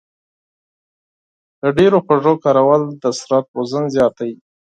د 1.61 1.63
ډېرو 1.77 1.97
خوږو 2.05 2.33
کارول 2.43 2.81
د 3.01 3.05
بدن 3.15 3.43
وزن 3.57 3.83
زیاتوي. 3.95 4.35